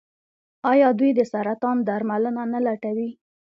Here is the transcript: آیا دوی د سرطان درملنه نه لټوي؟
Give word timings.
آیا 0.71 0.89
دوی 0.99 1.11
د 1.15 1.21
سرطان 1.31 1.77
درملنه 1.87 2.43
نه 2.53 2.59
لټوي؟ 2.65 3.09